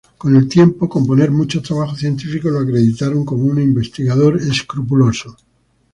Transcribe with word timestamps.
Con 0.17 0.35
el 0.35 0.49
tiempo, 0.49 0.89
componer 0.89 1.29
muchos 1.29 1.61
trabajos 1.61 1.99
científicos 1.99 2.51
lo 2.51 2.57
acreditaron 2.61 3.23
como 3.23 3.43
un 3.45 3.61
investigador 3.61 4.37
escrupuloso. 4.41 5.37